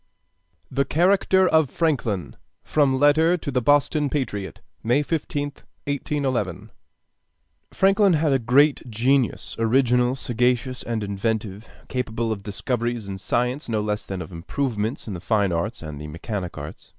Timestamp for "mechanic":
16.07-16.57